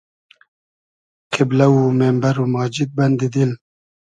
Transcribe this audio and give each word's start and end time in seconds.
قیبلۂ 1.31 1.67
و 1.73 1.79
میمبئر 1.99 2.35
و 2.41 2.45
ماجید 2.53 2.89
بئندی 2.95 3.27
دیل 3.33 3.51